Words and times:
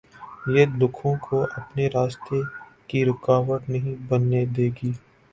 یہ 0.47 0.65
دکھوں 0.79 1.13
کو 1.21 1.37
اپنے 1.57 1.87
راستے 1.87 2.37
کی 2.89 3.03
رکاوٹ 3.05 3.69
نہیں 3.69 3.95
بننے 4.09 4.41
دے 4.55 4.67
گی۔ 4.77 4.91